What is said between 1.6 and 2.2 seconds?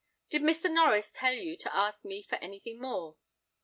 ask